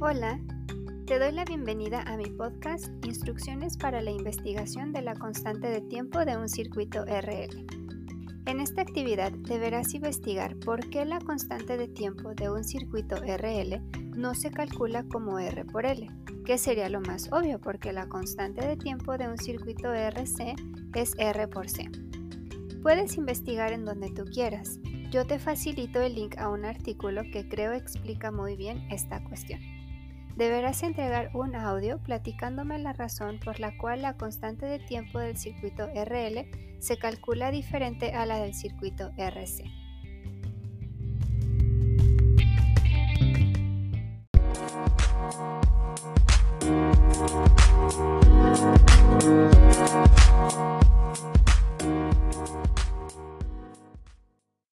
Hola, 0.00 0.40
te 1.06 1.20
doy 1.20 1.30
la 1.30 1.44
bienvenida 1.44 2.02
a 2.02 2.16
mi 2.16 2.26
podcast 2.26 2.86
Instrucciones 3.06 3.76
para 3.76 4.02
la 4.02 4.10
investigación 4.10 4.92
de 4.92 5.02
la 5.02 5.14
constante 5.14 5.68
de 5.68 5.80
tiempo 5.82 6.24
de 6.24 6.36
un 6.36 6.48
circuito 6.48 7.04
RL. 7.04 7.64
En 8.46 8.60
esta 8.60 8.82
actividad 8.82 9.30
deberás 9.30 9.94
investigar 9.94 10.56
por 10.58 10.90
qué 10.90 11.04
la 11.04 11.20
constante 11.20 11.76
de 11.76 11.86
tiempo 11.86 12.34
de 12.34 12.50
un 12.50 12.64
circuito 12.64 13.16
RL 13.16 13.80
no 14.16 14.34
se 14.34 14.50
calcula 14.50 15.04
como 15.04 15.38
R 15.38 15.64
por 15.64 15.86
L, 15.86 16.10
que 16.44 16.58
sería 16.58 16.88
lo 16.88 17.00
más 17.00 17.32
obvio 17.32 17.60
porque 17.60 17.92
la 17.92 18.08
constante 18.08 18.66
de 18.66 18.76
tiempo 18.76 19.16
de 19.16 19.28
un 19.28 19.38
circuito 19.38 19.94
RC 19.94 20.56
es 20.94 21.14
R 21.18 21.48
por 21.48 21.70
C. 21.70 21.88
Puedes 22.82 23.16
investigar 23.16 23.72
en 23.72 23.84
donde 23.84 24.10
tú 24.10 24.24
quieras. 24.24 24.80
Yo 25.10 25.24
te 25.24 25.38
facilito 25.38 26.00
el 26.00 26.16
link 26.16 26.36
a 26.36 26.48
un 26.48 26.64
artículo 26.64 27.22
que 27.32 27.48
creo 27.48 27.72
explica 27.72 28.32
muy 28.32 28.56
bien 28.56 28.84
esta 28.90 29.22
cuestión. 29.22 29.60
Deberás 30.36 30.82
entregar 30.82 31.30
un 31.32 31.54
audio 31.54 31.98
platicándome 31.98 32.78
la 32.78 32.92
razón 32.92 33.38
por 33.38 33.60
la 33.60 33.76
cual 33.78 34.02
la 34.02 34.16
constante 34.16 34.66
de 34.66 34.80
tiempo 34.80 35.20
del 35.20 35.36
circuito 35.36 35.86
RL 35.86 36.46
se 36.80 36.98
calcula 36.98 37.52
diferente 37.52 38.12
a 38.14 38.26
la 38.26 38.38
del 38.38 38.52
circuito 38.52 39.12
RC. 39.16 39.64